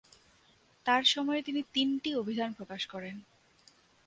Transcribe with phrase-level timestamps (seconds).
[0.85, 3.15] তার সময়ে তিনি তিনটি অভিধান প্রকাশ করেন।